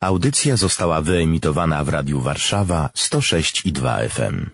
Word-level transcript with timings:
Audycja 0.00 0.56
została 0.56 1.02
wyemitowana 1.02 1.84
w 1.84 1.88
Radiu 1.88 2.20
Warszawa 2.20 2.90
106 2.94 3.66
i 3.66 3.72
2 3.72 3.98
FM. 4.08 4.46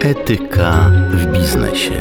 Etyka 0.00 0.90
w 1.10 1.26
biznesie. 1.32 1.92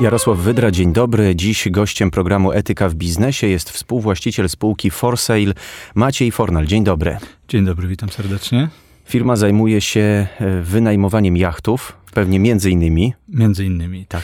Jarosław 0.00 0.38
Wydra, 0.38 0.70
dzień 0.70 0.92
dobry. 0.92 1.36
Dziś 1.36 1.68
gościem 1.70 2.10
programu 2.10 2.52
Etyka 2.52 2.88
w 2.88 2.94
biznesie 2.94 3.46
jest 3.46 3.70
współwłaściciel 3.70 4.48
spółki 4.48 4.90
Forsale 4.90 5.54
Maciej 5.94 6.32
Fornal. 6.32 6.66
Dzień 6.66 6.84
dobry. 6.84 7.18
Dzień 7.48 7.64
dobry, 7.64 7.88
witam 7.88 8.08
serdecznie. 8.08 8.68
Firma 9.04 9.36
zajmuje 9.36 9.80
się 9.80 10.26
e, 10.40 10.60
wynajmowaniem 10.62 11.36
jachtów, 11.36 11.96
pewnie 12.16 12.40
między 12.40 12.70
innymi. 12.70 13.14
Między 13.28 13.64
innymi, 13.64 14.06
tak. 14.06 14.22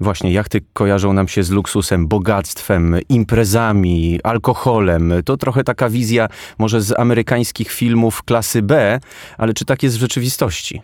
Właśnie 0.00 0.32
jachty 0.32 0.60
kojarzą 0.72 1.12
nam 1.12 1.28
się 1.28 1.42
z 1.42 1.50
luksusem, 1.50 2.08
bogactwem, 2.08 2.96
imprezami, 3.08 4.20
alkoholem. 4.24 5.12
To 5.24 5.36
trochę 5.36 5.64
taka 5.64 5.90
wizja 5.90 6.28
może 6.58 6.80
z 6.80 6.98
amerykańskich 6.98 7.72
filmów 7.72 8.22
klasy 8.22 8.62
B, 8.62 9.00
ale 9.38 9.54
czy 9.54 9.64
tak 9.64 9.82
jest 9.82 9.96
w 9.96 10.00
rzeczywistości? 10.00 10.82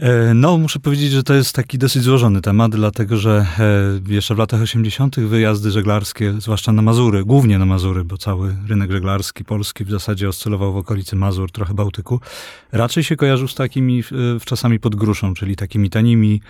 E, 0.00 0.34
no, 0.34 0.58
muszę 0.58 0.80
powiedzieć, 0.80 1.10
że 1.10 1.22
to 1.22 1.34
jest 1.34 1.54
taki 1.54 1.78
dosyć 1.78 2.02
złożony 2.02 2.40
temat, 2.40 2.76
dlatego 2.76 3.16
że 3.16 3.46
e, 4.08 4.12
jeszcze 4.12 4.34
w 4.34 4.38
latach 4.38 4.62
80. 4.62 5.20
wyjazdy 5.20 5.70
żeglarskie, 5.70 6.34
zwłaszcza 6.38 6.72
na 6.72 6.82
Mazury, 6.82 7.24
głównie 7.24 7.58
na 7.58 7.66
Mazury, 7.66 8.04
bo 8.04 8.18
cały 8.18 8.56
rynek 8.68 8.92
żeglarski 8.92 9.44
polski 9.44 9.84
w 9.84 9.90
zasadzie 9.90 10.28
oscylował 10.28 10.72
w 10.72 10.76
okolicy 10.76 11.16
Mazur, 11.16 11.50
trochę 11.52 11.74
Bałtyku, 11.74 12.20
raczej 12.72 13.04
się 13.04 13.16
kojarzył 13.16 13.48
z 13.48 13.54
takimi 13.54 14.00
e, 14.00 14.04
czasami 14.44 14.80
pod 14.80 14.96
gruszą, 14.96 15.34
czyli 15.34 15.56
takimi 15.56 15.90
tanimi 15.90 16.40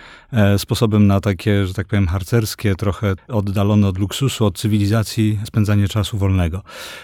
sposobem 0.57 1.07
na 1.07 1.21
takie, 1.21 1.67
że 1.67 1.73
tak 1.73 1.87
powiem, 1.87 2.07
harcerskie, 2.07 2.75
trochę 2.75 3.15
oddalone 3.27 3.87
od 3.87 3.97
luksusu, 3.97 4.45
od 4.45 4.57
cywilizacji, 4.57 5.39
spędzanie 5.45 5.87
czasu 5.87 6.17
wolnego. 6.17 6.61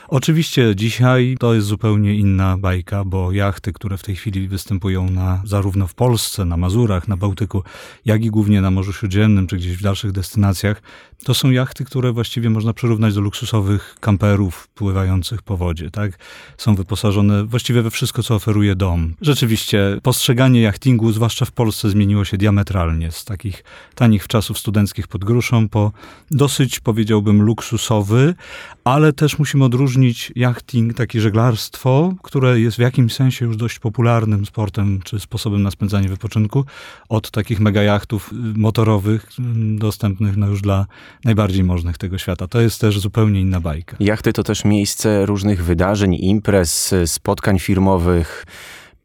Oczywiście 0.08 0.76
dzisiaj 0.76 1.36
to 1.40 1.54
jest 1.54 1.68
zupełnie 1.68 2.16
inna 2.16 2.58
bajka, 2.58 3.06
bo 3.06 3.32
jachty, 3.32 3.74
które 3.74 3.98
w 3.98 4.04
tej 4.04 4.16
chwili 4.16 4.48
występują 4.48 5.10
na, 5.10 5.42
zarówno 5.46 5.88
w 5.88 5.94
Polsce, 5.94 6.31
Polsce, 6.32 6.46
na 6.46 6.58
Mazurach, 6.58 7.08
na 7.08 7.18
Bałtyku, 7.18 7.64
jak 8.06 8.24
i 8.24 8.30
głównie 8.30 8.62
na 8.62 8.72
Morzu 8.72 8.94
Śródziemnym, 8.94 9.48
czy 9.48 9.58
gdzieś 9.58 9.78
w 9.78 9.82
dalszych 9.82 10.12
destynacjach, 10.12 10.82
to 11.24 11.34
są 11.34 11.52
jachty, 11.52 11.86
które 11.86 12.12
właściwie 12.12 12.50
można 12.50 12.74
przyrównać 12.74 13.14
do 13.14 13.22
luksusowych 13.22 13.96
kamperów 14.00 14.68
pływających 14.68 15.42
po 15.42 15.58
wodzie, 15.58 15.92
tak? 15.92 16.20
Są 16.58 16.76
wyposażone 16.76 17.46
właściwie 17.46 17.82
we 17.82 17.90
wszystko, 17.90 18.24
co 18.24 18.36
oferuje 18.36 18.76
dom. 18.76 19.14
Rzeczywiście, 19.22 20.00
postrzeganie 20.04 20.62
jachtingu, 20.62 21.12
zwłaszcza 21.12 21.46
w 21.46 21.52
Polsce, 21.52 21.90
zmieniło 21.90 22.26
się 22.26 22.38
diametralnie 22.38 23.12
z 23.12 23.26
takich 23.26 23.64
tanich 23.96 24.28
czasów 24.28 24.60
studenckich 24.60 25.08
pod 25.08 25.26
gruszą 25.26 25.70
po 25.70 25.92
dosyć, 26.32 26.80
powiedziałbym, 26.80 27.42
luksusowy, 27.42 28.36
ale 28.84 29.14
też 29.14 29.40
musimy 29.40 29.66
odróżnić 29.66 30.32
jachting, 30.36 30.94
takie 30.94 31.22
żeglarstwo, 31.22 32.14
które 32.24 32.60
jest 32.60 32.78
w 32.78 32.80
jakimś 32.80 33.14
sensie 33.14 33.46
już 33.46 33.58
dość 33.58 33.80
popularnym 33.80 34.46
sportem, 34.46 35.00
czy 35.04 35.20
sposobem 35.20 35.64
na 35.64 35.72
spędzanie 35.72 36.10
wypoczynku, 36.22 36.66
od 37.10 37.32
takich 37.32 37.60
megajachtów 37.60 38.30
motorowych, 38.56 39.30
dostępnych 39.78 40.38
no 40.38 40.48
już 40.48 40.62
dla 40.62 40.86
najbardziej 41.26 41.64
możnych 41.64 41.98
tego 41.98 42.18
świata. 42.18 42.48
To 42.48 42.62
jest 42.62 42.82
też 42.82 43.00
zupełnie 43.00 43.42
inna 43.42 43.60
bajka. 43.60 43.98
Jachty 44.00 44.34
to 44.34 44.44
też 44.44 44.66
miejsce 44.66 45.26
różnych 45.26 45.64
wydarzeń, 45.64 46.16
imprez, 46.16 46.96
spotkań 47.06 47.60
firmowych. 47.60 48.46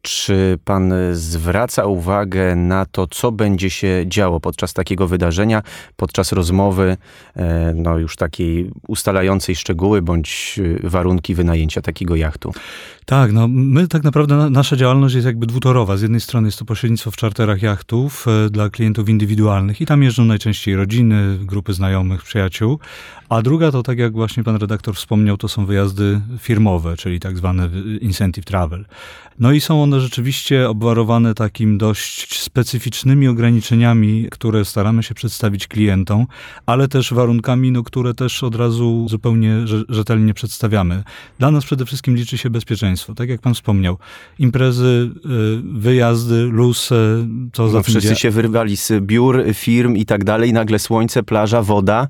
Czy 0.07 0.59
pan 0.65 0.93
zwraca 1.13 1.85
uwagę 1.85 2.55
na 2.55 2.85
to, 2.85 3.07
co 3.07 3.31
będzie 3.31 3.69
się 3.69 4.03
działo 4.07 4.39
podczas 4.39 4.73
takiego 4.73 5.07
wydarzenia, 5.07 5.63
podczas 5.95 6.31
rozmowy, 6.31 6.97
e, 7.35 7.73
no 7.75 7.97
już 7.97 8.15
takiej 8.15 8.71
ustalającej 8.87 9.55
szczegóły 9.55 10.01
bądź 10.01 10.59
e, 10.83 10.89
warunki 10.89 11.35
wynajęcia 11.35 11.81
takiego 11.81 12.15
jachtu? 12.15 12.53
Tak, 13.05 13.33
no 13.33 13.47
my 13.47 13.87
tak 13.87 14.03
naprawdę, 14.03 14.49
nasza 14.49 14.75
działalność 14.75 15.15
jest 15.15 15.25
jakby 15.27 15.45
dwutorowa. 15.45 15.97
Z 15.97 16.01
jednej 16.01 16.21
strony 16.21 16.47
jest 16.47 16.59
to 16.59 16.65
pośrednictwo 16.65 17.11
w 17.11 17.15
czarterach 17.15 17.61
jachtów 17.61 18.25
e, 18.27 18.49
dla 18.49 18.69
klientów 18.69 19.09
indywidualnych 19.09 19.81
i 19.81 19.85
tam 19.85 20.03
jeżdżą 20.03 20.25
najczęściej 20.25 20.75
rodziny, 20.75 21.37
grupy 21.41 21.73
znajomych, 21.73 22.23
przyjaciół, 22.23 22.79
a 23.29 23.41
druga 23.41 23.71
to, 23.71 23.83
tak 23.83 23.97
jak 23.97 24.13
właśnie 24.13 24.43
pan 24.43 24.55
redaktor 24.55 24.95
wspomniał, 24.95 25.37
to 25.37 25.47
są 25.47 25.65
wyjazdy 25.65 26.21
firmowe, 26.39 26.97
czyli 26.97 27.19
tak 27.19 27.37
zwane 27.37 27.69
incentive 28.01 28.45
travel. 28.45 28.85
No 29.39 29.51
i 29.51 29.61
są 29.61 29.83
one 29.83 29.96
rzeczywiście 29.99 30.69
obwarowane 30.69 31.33
takim 31.33 31.77
dość 31.77 32.41
specyficznymi 32.41 33.27
ograniczeniami, 33.27 34.27
które 34.31 34.65
staramy 34.65 35.03
się 35.03 35.15
przedstawić 35.15 35.67
klientom, 35.67 36.25
ale 36.65 36.87
też 36.87 37.13
warunkami, 37.13 37.71
no, 37.71 37.83
które 37.83 38.13
też 38.13 38.43
od 38.43 38.55
razu 38.55 39.05
zupełnie 39.09 39.55
rzetelnie 39.89 40.33
przedstawiamy. 40.33 41.03
Dla 41.39 41.51
nas 41.51 41.65
przede 41.65 41.85
wszystkim 41.85 42.15
liczy 42.15 42.37
się 42.37 42.49
bezpieczeństwo. 42.49 43.13
Tak 43.13 43.29
jak 43.29 43.41
pan 43.41 43.53
wspomniał, 43.53 43.97
imprezy, 44.39 45.11
y, 45.25 45.79
wyjazdy, 45.79 46.43
luz, 46.43 46.89
co 47.53 47.63
no, 47.63 47.69
za 47.69 47.83
Wszyscy 47.83 48.15
się 48.15 48.31
wyrwali 48.31 48.77
z 48.77 48.91
biur, 49.01 49.43
firm 49.53 49.95
i 49.95 50.05
tak 50.05 50.23
dalej, 50.23 50.53
nagle 50.53 50.79
słońce, 50.79 51.23
plaża, 51.23 51.61
woda. 51.61 52.07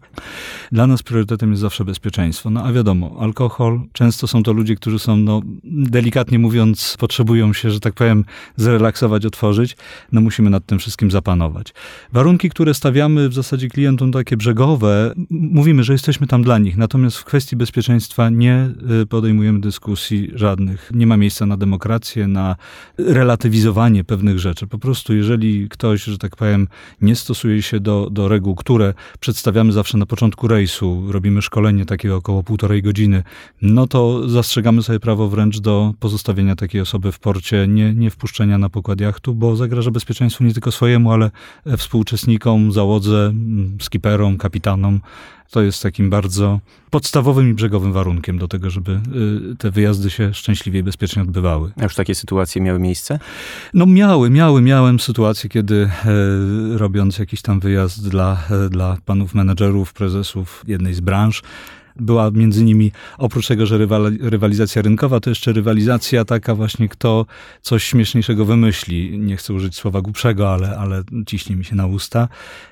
Dla 0.71 0.87
nas 0.87 1.03
priorytetem 1.03 1.49
jest 1.49 1.61
zawsze 1.61 1.85
bezpieczeństwo. 1.85 2.49
No 2.49 2.63
a 2.63 2.73
wiadomo, 2.73 3.15
alkohol, 3.19 3.81
często 3.93 4.27
są 4.27 4.43
to 4.43 4.53
ludzie, 4.53 4.75
którzy 4.75 4.99
są, 4.99 5.17
no, 5.17 5.41
delikatnie 5.63 6.39
mówiąc, 6.39 6.95
potrzebują 6.99 7.53
się, 7.53 7.66
że 7.72 7.79
tak 7.79 7.94
powiem, 7.94 8.25
zrelaksować, 8.55 9.25
otworzyć. 9.25 9.78
No 10.11 10.22
musimy 10.22 10.50
nad 10.50 10.66
tym 10.66 10.79
wszystkim 10.79 11.11
zapanować. 11.11 11.73
Warunki, 12.13 12.50
które 12.50 12.73
stawiamy 12.73 13.29
w 13.29 13.33
zasadzie 13.33 13.67
klientom 13.67 14.11
takie 14.11 14.38
brzegowe, 14.38 15.13
mówimy, 15.29 15.83
że 15.83 15.94
jesteśmy 15.94 16.28
tam 16.28 16.44
dla 16.44 16.57
nich. 16.57 16.78
Natomiast 16.78 17.17
w 17.17 17.25
kwestii 17.25 17.55
bezpieczeństwa 17.55 18.29
nie 18.29 18.69
y, 19.01 19.05
podejmujemy 19.05 19.61
dyskusji 19.61 20.31
żadnych. 20.33 20.91
Nie 20.94 21.07
ma 21.07 21.17
miejsca 21.17 21.45
na 21.45 21.57
demokrację, 21.57 22.28
na 22.28 22.55
relatywizowanie 22.97 24.03
pewnych 24.03 24.39
rzeczy. 24.39 24.67
Po 24.67 24.79
prostu, 24.79 25.16
jeżeli 25.16 25.69
ktoś, 25.69 26.03
że 26.03 26.17
tak 26.17 26.35
powiem, 26.35 26.67
nie 27.01 27.16
stosuje 27.16 27.61
się 27.61 27.79
do, 27.79 28.09
do 28.11 28.28
reguł, 28.28 28.55
które 28.55 28.94
przedstawiamy 29.19 29.72
zawsze 29.72 29.97
na 29.97 30.05
początku 30.05 30.47
rejsu, 30.47 31.03
robimy 31.11 31.41
szkolenie 31.41 31.85
takie 31.85 32.16
około 32.16 32.44
półtorej 32.44 32.81
godziny, 32.81 33.23
no 33.61 33.88
to 33.88 34.29
zastrzegamy 34.29 34.84
sobie 34.84 34.99
prawo 34.99 35.29
wręcz 35.29 35.59
do 35.59 35.94
pozostawienia 35.99 36.55
takiej 36.55 36.81
osoby 36.81 37.11
w 37.11 37.19
porcie, 37.19 37.56
nie, 37.66 37.94
nie 37.94 38.09
wpuszczenia 38.09 38.57
na 38.57 38.69
pokład 38.69 39.01
jachtu, 39.01 39.35
bo 39.35 39.56
zagraża 39.56 39.91
bezpieczeństwu 39.91 40.44
nie 40.44 40.53
tylko 40.53 40.72
swojemu, 40.72 41.12
ale 41.12 41.31
współuczestnikom, 41.78 42.72
załodze, 42.72 43.34
skiperom, 43.79 44.38
kapitanom. 44.38 45.00
To 45.51 45.62
jest 45.62 45.84
takim 45.84 46.09
bardzo 46.09 46.59
podstawowym 46.90 47.50
i 47.50 47.53
brzegowym 47.53 47.94
warunkiem 47.94 48.38
do 48.38 48.47
tego, 48.47 48.69
żeby 48.69 48.91
y, 49.51 49.56
te 49.56 49.72
wyjazdy 49.72 50.09
się 50.09 50.34
szczęśliwie 50.34 50.79
i 50.79 50.84
bezpiecznie 50.84 51.22
odbywały. 51.22 51.72
A 51.78 51.84
już 51.84 51.96
takie 51.96 52.16
sytuacje 52.16 52.62
miały 52.62 52.79
miejsce? 52.79 53.19
No 53.73 53.85
miały, 53.85 54.29
miały. 54.29 54.62
Miałem 54.62 55.00
sytuację, 55.00 55.50
kiedy 55.50 55.90
e, 56.06 56.78
robiąc 56.78 57.19
jakiś 57.19 57.41
tam 57.41 57.59
wyjazd 57.59 58.09
dla, 58.09 58.44
e, 58.50 58.69
dla 58.69 58.97
panów 59.06 59.35
menedżerów, 59.35 59.94
prezesów 59.94 60.63
jednej 60.67 60.94
z 60.94 61.00
branż, 61.00 61.41
była 62.00 62.31
między 62.31 62.63
nimi, 62.63 62.91
oprócz 63.18 63.47
tego, 63.47 63.66
że 63.66 63.78
rywalizacja 64.22 64.81
rynkowa, 64.81 65.19
to 65.19 65.30
jeszcze 65.30 65.53
rywalizacja 65.53 66.25
taka 66.25 66.56
właśnie, 66.56 66.90
kto 66.90 67.25
coś 67.62 67.84
śmieszniejszego 67.84 68.46
wymyśli. 68.46 69.19
Nie 69.19 69.38
chcę 69.38 69.53
użyć 69.53 69.75
słowa 69.75 70.02
głupszego, 70.02 70.53
ale, 70.53 70.78
ale 70.78 71.03
ciśnie 71.25 71.56
mi 71.56 71.66
się 71.66 71.75
na 71.75 71.85
usta. 71.85 72.28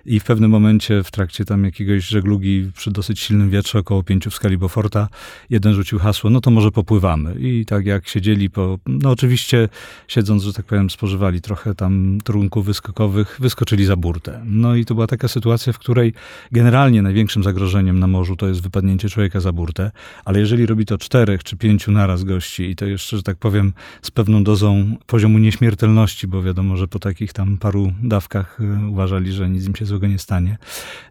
I 0.06 0.20
w 0.20 0.24
pewnym 0.24 0.52
momencie 0.52 1.04
w 1.04 1.12
trakcie 1.12 1.46
tam 1.46 1.64
jakiegoś 1.64 2.08
żeglugi 2.08 2.72
przy 2.76 2.92
dosyć 2.92 3.20
silnym 3.20 3.50
wietrze, 3.50 3.80
około 3.80 4.04
pięciu 4.04 4.30
w 4.32 4.36
skali 4.36 4.58
Beauforta, 4.58 5.08
jeden 5.50 5.74
rzucił 5.74 6.00
hasło, 6.00 6.30
no 6.30 6.42
to 6.42 6.52
może 6.52 6.72
popływamy. 6.72 7.36
I 7.40 7.66
tak 7.66 7.86
jak 7.86 8.08
siedzieli 8.08 8.50
po, 8.50 8.80
no 8.88 9.12
oczywiście 9.12 9.70
siedząc, 10.08 10.44
że 10.44 10.54
tak 10.54 10.66
powiem, 10.66 10.90
spożywali 10.90 11.42
trochę 11.42 11.76
tam 11.76 12.18
trunków 12.24 12.66
wyskokowych, 12.66 13.38
wyskoczyli 13.40 13.86
za 13.86 13.96
burtę. 13.96 14.42
No 14.46 14.76
i 14.76 14.86
to 14.86 14.94
była 14.94 15.08
taka 15.08 15.28
sytuacja, 15.28 15.74
w 15.74 15.80
której 15.80 16.14
generalnie 16.52 17.02
największym 17.02 17.44
zagrożeniem 17.44 18.00
na 18.00 18.08
morzu 18.08 18.36
to 18.36 18.48
jest 18.48 18.62
wypadnięcie 18.62 19.10
człowieka 19.16 19.40
za 19.40 19.52
burtę, 19.52 19.92
ale 20.26 20.40
jeżeli 20.40 20.66
robi 20.66 20.86
to 20.86 20.98
czterech 20.98 21.44
czy 21.44 21.58
pięciu 21.58 21.92
naraz 21.92 22.24
gości 22.24 22.64
i 22.64 22.76
to 22.76 22.86
jeszcze, 22.86 23.18
że 23.18 23.24
tak 23.24 23.38
powiem, 23.38 23.74
z 24.02 24.12
pewną 24.12 24.44
dozą 24.44 24.98
poziomu 25.06 25.40
nieśmiertelności, 25.40 26.28
bo 26.28 26.44
wiadomo, 26.44 26.78
że 26.78 26.88
po 26.88 27.00
takich 27.00 27.34
tam 27.34 27.58
paru 27.58 27.92
dawkach 28.04 28.60
e, 28.60 28.88
uważali, 28.88 29.32
że 29.32 29.50
nic 29.50 29.68
im 29.68 29.76
się 29.76 29.86
złego 29.86 30.08
nie 30.08 30.20
stanie, 30.20 30.58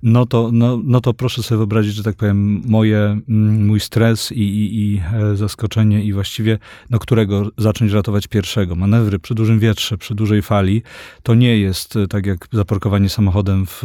no 0.03 0.27
to, 0.27 0.51
no, 0.53 0.81
no 0.85 1.01
to 1.01 1.15
proszę 1.15 1.43
sobie 1.43 1.57
wyobrazić, 1.57 1.95
że 1.95 2.03
tak 2.03 2.17
powiem, 2.17 2.63
moje, 2.67 2.99
mm, 2.99 3.67
mój 3.67 3.81
stres 3.81 4.33
i, 4.33 4.43
i, 4.43 4.83
i 4.83 5.03
e, 5.15 5.37
zaskoczenie 5.37 6.05
i 6.05 6.13
właściwie, 6.13 6.59
no 6.91 6.99
którego 6.99 7.51
zacząć 7.59 7.93
ratować 7.93 8.27
pierwszego. 8.27 8.77
Manewry 8.77 9.19
przy 9.19 9.35
dużym 9.35 9.59
wietrze, 9.59 9.99
przy 9.99 10.15
dużej 10.15 10.43
fali, 10.43 10.83
to 11.23 11.35
nie 11.35 11.59
jest 11.59 11.97
e, 11.97 12.07
tak 12.07 12.27
jak 12.27 12.49
zaparkowanie 12.53 13.09
samochodem 13.09 13.67
w, 13.67 13.83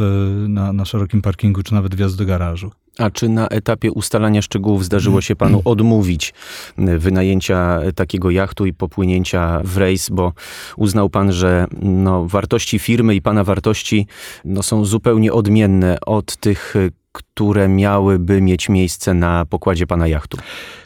na, 0.48 0.74
na 0.74 0.86
szerokim 0.86 1.22
parkingu, 1.22 1.64
czy 1.64 1.74
nawet 1.74 1.96
wjazd 1.96 2.18
do 2.18 2.26
garażu. 2.26 2.72
A 3.00 3.10
czy 3.10 3.30
na 3.30 3.48
etapie 3.48 3.92
ustalania 3.92 4.42
szczegółów 4.42 4.86
zdarzyło 4.86 5.22
się 5.22 5.36
panu 5.36 5.62
odmówić 5.66 6.34
wynajęcia 6.78 7.80
takiego 7.96 8.30
jachtu 8.30 8.66
i 8.66 8.74
popłynięcia 8.74 9.62
w 9.64 9.78
rejs, 9.78 10.10
bo 10.10 10.34
uznał 10.78 11.10
pan, 11.10 11.32
że 11.32 11.68
no, 11.82 12.26
wartości 12.26 12.80
firmy 12.80 13.16
i 13.16 13.22
pana 13.22 13.44
wartości 13.44 14.08
no, 14.46 14.64
są 14.64 14.86
zupełnie 14.86 15.34
odmienne 15.34 15.98
od 16.06 16.38
tych, 16.38 16.74
które 17.12 17.68
miałyby 17.68 18.42
mieć 18.42 18.70
miejsce 18.70 19.14
na 19.14 19.46
pokładzie 19.46 19.88
pana 19.88 20.08
jachtu? 20.08 20.38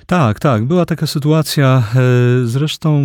Tak, 0.08 0.40
tak. 0.40 0.66
Była 0.66 0.86
taka 0.86 1.08
sytuacja, 1.08 1.84
e, 1.96 2.48
zresztą 2.48 3.02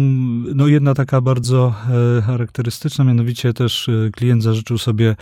no 0.55 0.67
jedna 0.67 0.95
taka 0.95 1.21
bardzo 1.21 1.75
e, 2.19 2.23
charakterystyczna, 2.23 3.05
mianowicie 3.05 3.53
też 3.53 3.89
e, 3.89 4.11
klient 4.11 4.43
zażyczył 4.43 4.79
sobie 4.79 5.17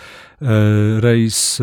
rejs 0.99 1.59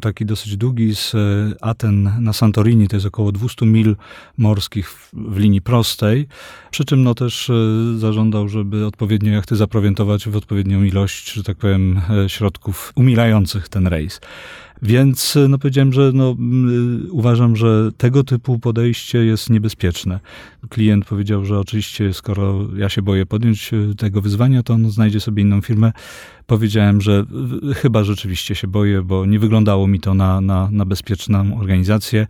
taki 0.00 0.26
dosyć 0.26 0.56
długi 0.56 0.94
z 0.94 1.12
Aten 1.60 2.12
na 2.20 2.32
Santorini, 2.32 2.88
to 2.88 2.96
jest 2.96 3.06
około 3.06 3.32
200 3.32 3.66
mil 3.66 3.96
morskich 4.38 4.90
w 5.12 5.38
linii 5.38 5.62
prostej, 5.62 6.26
przy 6.70 6.84
czym 6.84 7.02
no 7.02 7.14
też 7.14 7.50
zażądał, 7.96 8.48
żeby 8.48 8.86
odpowiednio 8.86 9.32
jachty 9.32 9.56
zaprowientować 9.56 10.28
w 10.28 10.36
odpowiednią 10.36 10.82
ilość, 10.82 11.32
że 11.32 11.42
tak 11.42 11.56
powiem, 11.56 12.00
środków 12.28 12.92
umilających 12.96 13.68
ten 13.68 13.86
rejs. 13.86 14.20
Więc 14.82 15.38
no 15.48 15.58
powiedziałem, 15.58 15.92
że 15.92 16.10
no, 16.14 16.36
uważam, 17.10 17.56
że 17.56 17.90
tego 17.96 18.24
typu 18.24 18.58
podejście 18.58 19.18
jest 19.18 19.50
niebezpieczne. 19.50 20.20
Klient 20.68 21.04
powiedział, 21.04 21.44
że 21.44 21.58
oczywiście 21.58 22.12
skoro 22.12 22.68
ja 22.76 22.88
się 22.88 23.02
boję 23.02 23.26
podjąć 23.26 23.70
e, 23.74 23.94
tego 23.94 24.20
wyzwania, 24.20 24.62
to 24.62 24.74
on 24.74 24.90
znajdzie 24.90 25.20
sobie 25.20 25.42
inną 25.42 25.60
firmę. 25.60 25.92
Powiedziałem, 26.46 27.00
że 27.00 27.24
chyba 27.74 28.04
rzeczywiście 28.04 28.54
się 28.54 28.68
boję, 28.68 29.02
bo 29.02 29.26
nie 29.26 29.38
wyglądało 29.38 29.86
mi 29.86 30.00
to 30.00 30.14
na, 30.14 30.40
na, 30.40 30.68
na 30.72 30.84
bezpieczną 30.84 31.60
organizację. 31.60 32.26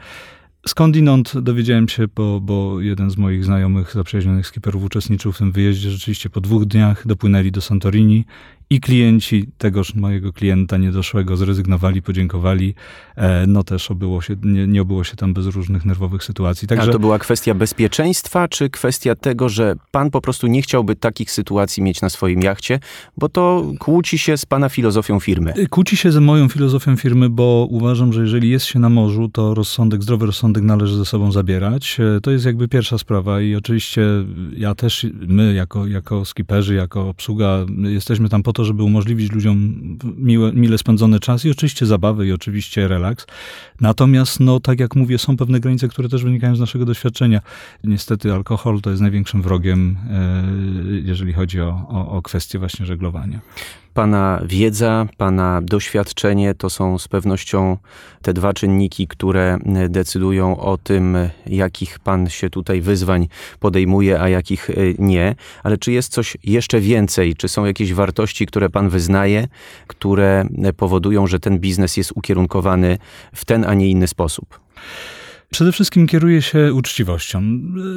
Skądinąd 0.67 1.39
dowiedziałem 1.39 1.89
się, 1.89 2.09
bo, 2.15 2.41
bo 2.41 2.81
jeden 2.81 3.11
z 3.11 3.17
moich 3.17 3.45
znajomych 3.45 3.93
zaprzyjaźnionych 3.93 4.47
skiperów 4.47 4.85
uczestniczył 4.85 5.33
w 5.33 5.39
tym 5.39 5.53
wyjeździe. 5.53 5.91
Rzeczywiście 5.91 6.31
po 6.31 6.41
dwóch 6.41 6.65
dniach 6.65 7.06
dopłynęli 7.06 7.53
do 7.53 7.61
Santorini 7.61 8.25
i 8.70 8.81
klienci 8.81 9.49
tegoż 9.59 9.94
mojego 9.94 10.32
klienta 10.32 10.76
niedoszłego 10.76 11.37
zrezygnowali, 11.37 12.03
podziękowali. 12.03 12.75
E, 13.17 13.47
no 13.47 13.65
też 13.65 13.91
obyło 13.91 14.23
się, 14.23 14.37
nie, 14.43 14.67
nie 14.67 14.82
obyło 14.82 15.05
się 15.05 15.17
tam 15.17 15.35
bez 15.35 15.47
różnych 15.47 15.85
nerwowych 15.85 16.25
sytuacji. 16.25 16.69
Także... 16.69 16.91
A 16.91 16.93
to 16.93 16.99
była 16.99 17.19
kwestia 17.19 17.55
bezpieczeństwa, 17.55 18.49
czy 18.49 18.70
kwestia 18.70 19.15
tego, 19.15 19.49
że 19.49 19.75
pan 19.91 20.11
po 20.11 20.20
prostu 20.20 20.47
nie 20.47 20.62
chciałby 20.62 20.97
takich 20.97 21.31
sytuacji 21.31 21.82
mieć 21.82 22.00
na 22.00 22.11
swoim 22.11 22.43
jachcie, 22.43 22.81
bo 23.17 23.29
to 23.29 23.73
kłóci 23.79 24.19
się 24.19 24.37
z 24.37 24.47
pana 24.47 24.69
filozofią 24.69 25.21
firmy? 25.21 25.53
E, 25.53 25.67
kłóci 25.67 25.97
się 25.97 26.12
ze 26.12 26.21
moją 26.21 26.49
filozofią 26.49 26.97
firmy, 26.97 27.31
bo 27.31 27.67
uważam, 27.71 28.12
że 28.12 28.21
jeżeli 28.21 28.50
jest 28.50 28.67
się 28.67 28.79
na 28.79 28.88
morzu, 28.88 29.29
to 29.29 29.55
rozsądek, 29.55 30.03
zdrowy 30.03 30.26
rozsądek 30.26 30.62
należy 30.62 30.97
ze 30.97 31.05
sobą 31.05 31.32
zabierać. 31.32 32.00
E, 32.17 32.21
to 32.21 32.31
jest 32.31 32.44
jakby 32.44 32.69
pierwsza 32.69 32.99
sprawa 32.99 33.41
i 33.41 33.55
oczywiście 33.55 34.03
ja 34.56 34.75
też, 34.75 35.06
my 35.29 35.55
jako, 35.55 35.87
jako 35.87 36.25
skiperzy, 36.25 36.75
jako 36.75 37.09
obsługa, 37.09 37.67
jesteśmy 37.82 38.29
tam 38.29 38.43
po 38.43 38.53
to, 38.53 38.57
żeby 38.64 38.82
umożliwić 38.82 39.32
ludziom 39.32 39.75
miłe, 40.16 40.52
mile 40.52 40.78
spędzony 40.78 41.20
czas 41.20 41.44
i 41.44 41.50
oczywiście 41.50 41.87
zabawy 41.87 42.26
i 42.26 42.32
oczywiście 42.32 42.88
relaks. 42.88 43.26
Natomiast, 43.81 44.40
no 44.40 44.60
tak 44.60 44.81
jak 44.81 44.96
mówię, 44.96 45.19
są 45.19 45.37
pewne 45.37 45.60
granice, 45.60 45.88
które 45.88 46.08
też 46.08 46.25
wynikają 46.25 46.56
z 46.56 46.60
naszego 46.60 46.84
doświadczenia. 46.84 47.40
Niestety 47.84 48.32
alkohol 48.32 48.81
to 48.81 48.90
jest 48.90 49.02
największym 49.02 49.43
wrogiem, 49.43 49.96
e, 50.10 50.44
jeżeli 51.05 51.32
chodzi 51.32 51.60
o, 51.60 51.87
o, 51.88 52.10
o 52.10 52.22
kwestię 52.22 52.58
właśnie 52.58 52.87
żeglowania. 52.87 53.40
Pana 53.99 54.43
wiedza, 54.47 55.06
Pana 55.17 55.61
doświadczenie 55.62 56.55
to 56.55 56.71
są 56.71 56.99
z 56.99 57.09
pewnością 57.09 57.77
te 58.23 58.33
dwa 58.33 58.53
czynniki, 58.53 59.09
które 59.09 59.59
decydują 59.89 60.61
o 60.61 60.79
tym, 60.79 61.17
jakich 61.47 61.99
Pan 61.99 62.29
się 62.29 62.50
tutaj 62.50 62.81
wyzwań 62.81 63.29
podejmuje, 63.61 64.21
a 64.21 64.29
jakich 64.29 64.71
y, 64.71 64.95
nie. 64.99 65.35
Ale 65.62 65.79
czy 65.79 65.93
jest 65.93 66.12
coś 66.12 66.37
jeszcze 66.45 66.81
więcej? 66.81 67.37
Czy 67.37 67.49
są 67.49 67.65
jakieś 67.65 67.95
wartości, 67.95 68.47
które 68.47 68.71
Pan 68.71 68.89
wyznaje, 68.89 69.49
które 69.87 70.45
powodują, 70.77 71.27
że 71.27 71.41
ten 71.41 71.59
biznes 71.59 71.97
jest 71.97 72.12
ukierunkowany 72.15 72.99
w 73.35 73.45
ten, 73.45 73.65
a 73.65 73.75
nie 73.75 73.89
inny 73.89 74.09
sposób? 74.09 74.61
Przede 75.50 75.73
wszystkim 75.73 76.06
kieruję 76.06 76.43
się 76.43 76.75
uczciwością. 76.75 77.43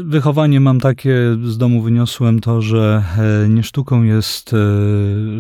Wychowanie 0.04 0.60
mam 0.60 0.80
takie, 0.80 1.18
z 1.44 1.58
domu 1.58 1.82
wyniosłem 1.82 2.40
to, 2.40 2.62
że 2.62 3.04
e, 3.46 3.50
nie 3.50 3.64
sztuką 3.64 4.04
jest, 4.04 4.54
e, 4.54 4.58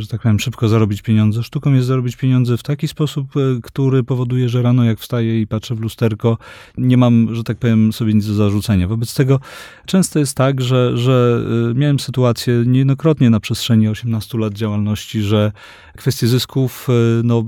że 0.01 0.07
tak 0.07 0.21
powiem, 0.21 0.39
szybko 0.39 0.67
zarobić 0.67 1.01
pieniądze. 1.01 1.43
Sztuką 1.43 1.73
jest 1.73 1.87
zarobić 1.87 2.15
pieniądze 2.15 2.57
w 2.57 2.63
taki 2.63 2.87
sposób, 2.87 3.37
e, 3.37 3.39
który 3.63 4.03
powoduje, 4.03 4.49
że 4.49 4.61
rano 4.61 4.83
jak 4.83 4.99
wstaję 4.99 5.41
i 5.41 5.47
patrzę 5.47 5.75
w 5.75 5.79
lusterko, 5.79 6.37
nie 6.77 6.97
mam, 6.97 7.35
że 7.35 7.43
tak 7.43 7.57
powiem, 7.57 7.93
sobie 7.93 8.13
nic 8.13 8.27
do 8.27 8.33
zarzucenia. 8.33 8.87
Wobec 8.87 9.13
tego 9.15 9.39
często 9.85 10.19
jest 10.19 10.37
tak, 10.37 10.61
że, 10.61 10.97
że 10.97 11.45
miałem 11.75 11.99
sytuację 11.99 12.63
niejednokrotnie 12.65 13.29
na 13.29 13.39
przestrzeni 13.39 13.87
18 13.87 14.37
lat 14.37 14.53
działalności, 14.53 15.21
że 15.21 15.51
kwestie 15.97 16.27
zysków, 16.27 16.87
no, 17.23 17.45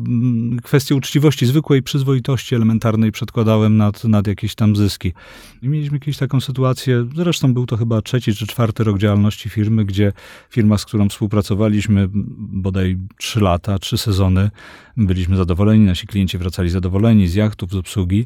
kwestie 0.63 0.95
uczciwości, 0.95 1.45
zwykłej 1.45 1.83
przyzwoitości 1.83 2.55
elementarnej 2.55 3.11
przedkładałem 3.11 3.77
nad, 3.77 4.03
nad 4.03 4.27
jakieś 4.27 4.52
tam 4.55 4.75
zyski. 4.75 5.13
I 5.61 5.69
mieliśmy 5.69 5.97
jakąś 5.97 6.17
taką 6.17 6.41
sytuację, 6.41 7.07
zresztą 7.15 7.53
był 7.53 7.65
to 7.65 7.77
chyba 7.77 8.01
trzeci 8.01 8.35
czy 8.35 8.47
czwarty 8.47 8.83
rok 8.83 8.97
działalności 8.97 9.49
firmy, 9.49 9.85
gdzie 9.85 10.13
firma, 10.49 10.77
z 10.77 10.85
którą 10.85 11.09
współpracowaliśmy 11.09 12.09
bodaj 12.37 12.97
trzy 13.17 13.39
lata, 13.39 13.79
trzy 13.79 13.97
sezony, 13.97 14.51
byliśmy 14.97 15.37
zadowoleni, 15.37 15.85
nasi 15.85 16.07
klienci 16.07 16.37
wracali 16.37 16.69
zadowoleni 16.69 17.27
z 17.27 17.33
jachtów, 17.33 17.71
z 17.71 17.75
obsługi. 17.75 18.25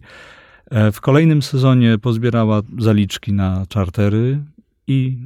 E, 0.72 0.92
w 0.92 1.02
kolejnym 1.02 1.42
sezonie 1.42 1.98
pozbierała 1.98 2.62
zaliczki 2.78 3.34
na 3.34 3.66
czartery, 3.70 4.40
i 4.88 5.18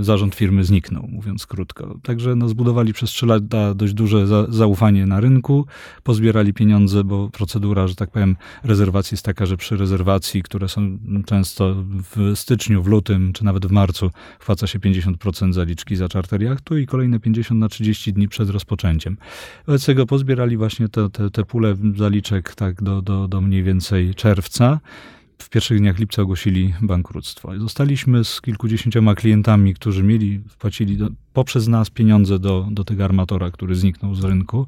y, 0.00 0.04
zarząd 0.04 0.34
firmy 0.34 0.64
zniknął, 0.64 1.08
mówiąc 1.08 1.46
krótko. 1.46 1.98
Także 2.02 2.34
no, 2.36 2.48
zbudowali 2.48 2.92
przez 2.92 3.10
trzy 3.10 3.26
lata 3.26 3.74
dość 3.74 3.94
duże 3.94 4.26
za, 4.26 4.46
zaufanie 4.48 5.06
na 5.06 5.20
rynku, 5.20 5.66
pozbierali 6.02 6.54
pieniądze, 6.54 7.04
bo 7.04 7.30
procedura, 7.30 7.86
że 7.86 7.94
tak 7.94 8.10
powiem, 8.10 8.36
rezerwacji 8.64 9.14
jest 9.14 9.24
taka, 9.24 9.46
że 9.46 9.56
przy 9.56 9.76
rezerwacji, 9.76 10.42
które 10.42 10.68
są 10.68 10.98
często 11.26 11.74
w 12.16 12.32
styczniu, 12.34 12.82
w 12.82 12.86
lutym, 12.86 13.32
czy 13.32 13.44
nawet 13.44 13.66
w 13.66 13.70
marcu, 13.70 14.10
wpłaca 14.38 14.66
się 14.66 14.78
50% 14.78 15.52
zaliczki 15.52 15.96
za 15.96 16.08
czarter 16.08 16.42
jachtu 16.42 16.78
i 16.78 16.86
kolejne 16.86 17.20
50 17.20 17.60
na 17.60 17.68
30 17.68 18.12
dni 18.12 18.28
przed 18.28 18.50
rozpoczęciem. 18.50 19.16
Wobec 19.66 19.86
tego 19.86 20.06
pozbierali 20.06 20.56
właśnie 20.56 20.88
te, 20.88 21.10
te, 21.10 21.30
te 21.30 21.44
pule 21.44 21.76
zaliczek 21.96 22.54
tak 22.54 22.82
do, 22.82 23.02
do, 23.02 23.28
do 23.28 23.40
mniej 23.40 23.62
więcej 23.62 24.14
czerwca 24.14 24.80
w 25.38 25.48
pierwszych 25.48 25.78
dniach 25.78 25.98
lipca 25.98 26.22
ogłosili 26.22 26.74
bankructwo. 26.82 27.58
Zostaliśmy 27.58 28.24
z 28.24 28.40
kilkudziesięcioma 28.40 29.14
klientami, 29.14 29.74
którzy 29.74 30.02
mieli, 30.02 30.40
wpłacili 30.48 30.96
do, 30.96 31.08
poprzez 31.32 31.68
nas 31.68 31.90
pieniądze 31.90 32.38
do, 32.38 32.68
do 32.70 32.84
tego 32.84 33.04
armatora, 33.04 33.50
który 33.50 33.74
zniknął 33.74 34.14
z 34.14 34.24
rynku. 34.24 34.66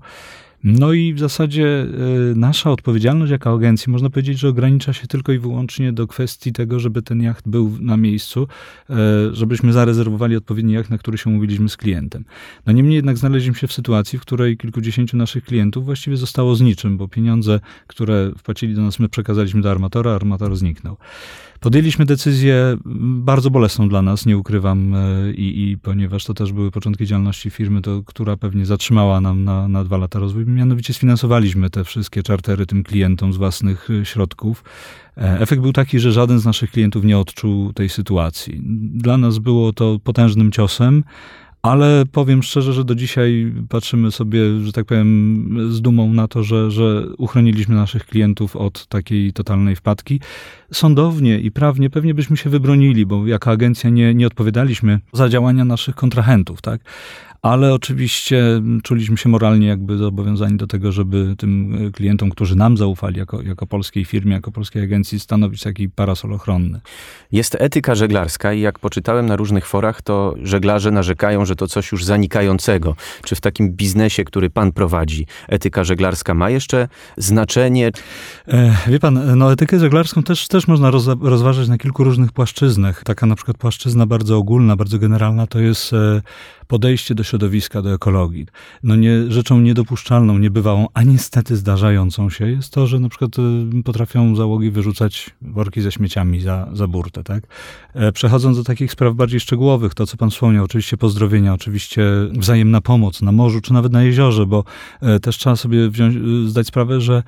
No 0.64 0.92
i 0.92 1.14
w 1.14 1.18
zasadzie 1.18 1.86
y, 2.32 2.36
nasza 2.36 2.70
odpowiedzialność 2.70 3.32
jako 3.32 3.54
agencji, 3.54 3.92
można 3.92 4.10
powiedzieć, 4.10 4.38
że 4.38 4.48
ogranicza 4.48 4.92
się 4.92 5.06
tylko 5.06 5.32
i 5.32 5.38
wyłącznie 5.38 5.92
do 5.92 6.06
kwestii 6.06 6.52
tego, 6.52 6.80
żeby 6.80 7.02
ten 7.02 7.22
jacht 7.22 7.48
był 7.48 7.72
na 7.80 7.96
miejscu, 7.96 8.48
y, 8.90 8.94
żebyśmy 9.32 9.72
zarezerwowali 9.72 10.36
odpowiedni 10.36 10.72
jacht, 10.72 10.90
na 10.90 10.98
który 10.98 11.18
się 11.18 11.30
umówiliśmy 11.30 11.68
z 11.68 11.76
klientem. 11.76 12.24
No 12.66 12.72
niemniej 12.72 12.96
jednak 12.96 13.18
znaleźliśmy 13.18 13.54
się 13.54 13.66
w 13.66 13.72
sytuacji, 13.72 14.18
w 14.18 14.22
której 14.22 14.56
kilkudziesięciu 14.56 15.16
naszych 15.16 15.44
klientów 15.44 15.84
właściwie 15.84 16.16
zostało 16.16 16.56
z 16.56 16.60
niczym, 16.60 16.96
bo 16.96 17.08
pieniądze, 17.08 17.60
które 17.86 18.32
wpłacili 18.38 18.74
do 18.74 18.82
nas, 18.82 18.98
my 18.98 19.08
przekazaliśmy 19.08 19.62
do 19.62 19.70
armatora, 19.70 20.10
armator 20.10 20.56
zniknął. 20.56 20.96
Podjęliśmy 21.60 22.04
decyzję 22.04 22.76
bardzo 23.00 23.50
bolesną 23.50 23.88
dla 23.88 24.02
nas, 24.02 24.26
nie 24.26 24.38
ukrywam, 24.38 24.94
e, 24.94 25.32
i, 25.32 25.70
i 25.70 25.78
ponieważ 25.78 26.24
to 26.24 26.34
też 26.34 26.52
były 26.52 26.70
początki 26.70 27.06
działalności 27.06 27.50
firmy, 27.50 27.82
to, 27.82 28.02
która 28.06 28.36
pewnie 28.36 28.66
zatrzymała 28.66 29.20
nam 29.20 29.44
na, 29.44 29.68
na 29.68 29.84
dwa 29.84 29.96
lata 29.96 30.18
rozwój, 30.18 30.46
mianowicie 30.46 30.94
sfinansowaliśmy 30.94 31.70
te 31.70 31.84
wszystkie 31.84 32.22
czartery 32.22 32.66
tym 32.66 32.84
klientom 32.84 33.32
z 33.32 33.36
własnych 33.36 33.88
e, 33.90 34.04
środków. 34.04 34.64
E, 35.16 35.40
efekt 35.40 35.62
był 35.62 35.72
taki, 35.72 35.98
że 35.98 36.12
żaden 36.12 36.38
z 36.38 36.44
naszych 36.44 36.70
klientów 36.70 37.04
nie 37.04 37.18
odczuł 37.18 37.72
tej 37.72 37.88
sytuacji. 37.88 38.60
Dla 38.94 39.16
nas 39.16 39.38
było 39.38 39.72
to 39.72 39.98
potężnym 40.04 40.52
ciosem. 40.52 41.04
Ale 41.66 42.04
powiem 42.12 42.42
szczerze, 42.42 42.72
że 42.72 42.84
do 42.84 42.94
dzisiaj 42.94 43.52
patrzymy 43.68 44.12
sobie, 44.12 44.60
że 44.60 44.72
tak 44.72 44.84
powiem, 44.84 45.58
z 45.70 45.80
dumą 45.80 46.12
na 46.12 46.28
to, 46.28 46.42
że, 46.42 46.70
że 46.70 47.06
uchroniliśmy 47.18 47.74
naszych 47.74 48.06
klientów 48.06 48.56
od 48.56 48.86
takiej 48.86 49.32
totalnej 49.32 49.76
wpadki. 49.76 50.20
Sądownie 50.72 51.40
i 51.40 51.50
prawnie 51.50 51.90
pewnie 51.90 52.14
byśmy 52.14 52.36
się 52.36 52.50
wybronili, 52.50 53.06
bo 53.06 53.26
jako 53.26 53.50
agencja 53.50 53.90
nie, 53.90 54.14
nie 54.14 54.26
odpowiadaliśmy 54.26 55.00
za 55.12 55.28
działania 55.28 55.64
naszych 55.64 55.94
kontrahentów, 55.94 56.62
tak? 56.62 56.80
Ale 57.42 57.74
oczywiście 57.74 58.62
czuliśmy 58.82 59.16
się 59.16 59.28
moralnie 59.28 59.66
jakby 59.66 59.98
zobowiązani 59.98 60.56
do 60.56 60.66
tego, 60.66 60.92
żeby 60.92 61.34
tym 61.38 61.76
klientom, 61.92 62.30
którzy 62.30 62.56
nam 62.56 62.76
zaufali 62.76 63.18
jako, 63.18 63.42
jako 63.42 63.66
polskiej 63.66 64.04
firmie, 64.04 64.32
jako 64.32 64.52
polskiej 64.52 64.82
agencji, 64.82 65.20
stanowić 65.20 65.62
taki 65.62 65.88
parasol 65.88 66.32
ochronny. 66.32 66.80
Jest 67.32 67.56
etyka 67.58 67.94
żeglarska 67.94 68.52
i 68.52 68.60
jak 68.60 68.78
poczytałem 68.78 69.26
na 69.26 69.36
różnych 69.36 69.66
forach, 69.66 70.02
to 70.02 70.34
żeglarze 70.42 70.90
narzekają, 70.90 71.44
że 71.44 71.56
to 71.56 71.66
coś 71.66 71.92
już 71.92 72.04
zanikającego. 72.04 72.94
Czy 73.24 73.34
w 73.34 73.40
takim 73.40 73.72
biznesie, 73.72 74.24
który 74.24 74.50
pan 74.50 74.72
prowadzi, 74.72 75.26
etyka 75.48 75.84
żeglarska 75.84 76.34
ma 76.34 76.50
jeszcze 76.50 76.88
znaczenie? 77.16 77.90
E, 78.48 78.76
wie 78.86 78.98
pan, 78.98 79.38
no 79.38 79.52
etykę 79.52 79.78
żeglarską 79.78 80.22
też, 80.22 80.48
też 80.48 80.68
można 80.68 80.90
roz, 80.90 81.08
rozważać 81.20 81.68
na 81.68 81.78
kilku 81.78 82.04
różnych 82.04 82.32
płaszczyznach. 82.32 83.04
Taka 83.04 83.26
na 83.26 83.34
przykład 83.34 83.56
płaszczyzna 83.58 84.06
bardzo 84.06 84.36
ogólna, 84.36 84.76
bardzo 84.76 84.98
generalna 84.98 85.46
to 85.46 85.60
jest 85.60 85.92
e, 85.92 86.22
podejście 86.66 87.14
do 87.14 87.22
środowiska, 87.22 87.35
do 87.38 87.94
ekologii. 87.94 88.46
No 88.82 88.96
nie, 88.96 89.10
rzeczą 89.28 89.60
niedopuszczalną, 89.60 90.38
niebywałą, 90.38 90.86
a 90.94 91.02
niestety 91.02 91.56
zdarzającą 91.56 92.30
się 92.30 92.50
jest 92.50 92.72
to, 92.72 92.86
że 92.86 93.00
na 93.00 93.08
przykład 93.08 93.30
e, 93.38 93.82
potrafią 93.82 94.36
załogi 94.36 94.70
wyrzucać 94.70 95.30
worki 95.42 95.80
ze 95.80 95.92
śmieciami 95.92 96.40
za, 96.40 96.68
za 96.72 96.86
burtę, 96.88 97.24
tak? 97.24 97.46
E, 97.94 98.12
przechodząc 98.12 98.56
do 98.56 98.64
takich 98.64 98.92
spraw 98.92 99.14
bardziej 99.14 99.40
szczegółowych, 99.40 99.94
to 99.94 100.06
co 100.06 100.16
pan 100.16 100.30
wspomniał, 100.30 100.64
oczywiście 100.64 100.96
pozdrowienia, 100.96 101.54
oczywiście 101.54 102.06
wzajemna 102.32 102.80
pomoc 102.80 103.22
na 103.22 103.32
morzu, 103.32 103.60
czy 103.60 103.72
nawet 103.72 103.92
na 103.92 104.02
jeziorze, 104.02 104.46
bo 104.46 104.64
też 105.22 105.38
trzeba 105.38 105.56
sobie 105.56 105.90
wziąć, 105.90 106.16
zdać 106.50 106.66
sprawę, 106.66 107.00
że 107.00 107.22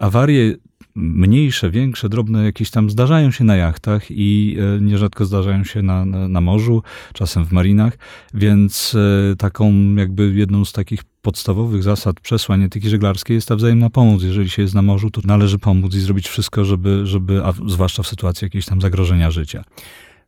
awarie 0.00 0.56
mniejsze, 0.94 1.70
większe, 1.70 2.08
drobne 2.08 2.44
jakieś 2.44 2.70
tam 2.70 2.90
zdarzają 2.90 3.30
się 3.30 3.44
na 3.44 3.56
jachtach 3.56 4.10
i 4.10 4.56
e, 4.76 4.80
nierzadko 4.80 5.24
zdarzają 5.24 5.64
się 5.64 5.82
na, 5.82 6.04
na, 6.04 6.28
na 6.28 6.40
morzu, 6.40 6.82
czasem 7.12 7.44
w 7.44 7.52
marinach, 7.52 7.98
więc 8.34 8.96
e, 9.32 9.36
taką 9.36 9.94
jakby 9.94 10.32
jedną 10.34 10.64
z 10.64 10.72
takich 10.72 11.02
podstawowych 11.22 11.82
zasad 11.82 12.20
przesłań 12.20 12.62
etyki 12.62 12.88
żeglarskiej 12.88 13.34
jest 13.34 13.48
ta 13.48 13.56
wzajemna 13.56 13.90
pomoc. 13.90 14.22
Jeżeli 14.22 14.50
się 14.50 14.62
jest 14.62 14.74
na 14.74 14.82
morzu, 14.82 15.10
to 15.10 15.20
należy 15.24 15.58
pomóc 15.58 15.94
i 15.94 16.00
zrobić 16.00 16.28
wszystko, 16.28 16.64
żeby, 16.64 17.06
żeby 17.06 17.44
a 17.44 17.52
zwłaszcza 17.66 18.02
w 18.02 18.06
sytuacji 18.06 18.44
jakiegoś 18.44 18.66
tam 18.66 18.80
zagrożenia 18.80 19.30
życia. 19.30 19.64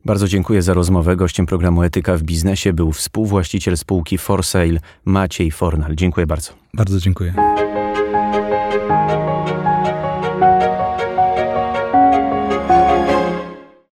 Bardzo 0.04 0.28
dziękuję 0.28 0.62
za 0.62 0.74
rozmowę. 0.74 1.16
Gościem 1.16 1.46
programu 1.46 1.82
Etyka 1.82 2.16
w 2.16 2.22
Biznesie 2.22 2.72
był 2.72 2.92
współwłaściciel 2.92 3.76
spółki 3.76 4.18
For 4.18 4.44
Sale 4.44 4.80
Maciej 5.04 5.50
Fornal. 5.50 5.94
Dziękuję 5.94 6.26
bardzo. 6.26 6.52
Bardzo 6.74 7.00
dziękuję. 7.00 7.34